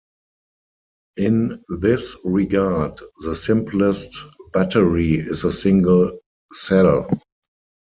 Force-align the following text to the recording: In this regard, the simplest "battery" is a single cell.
In 1.17 1.63
this 1.69 2.15
regard, 2.23 2.99
the 3.23 3.35
simplest 3.35 4.25
"battery" 4.51 5.11
is 5.13 5.43
a 5.43 5.51
single 5.51 6.17
cell. 6.53 7.07